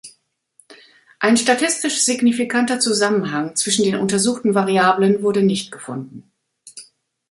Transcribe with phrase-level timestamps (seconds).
[1.19, 6.31] Ein statistisch signifikanter Zusammenhang zwischen den untersuchten Variablen wurde nicht gefunden.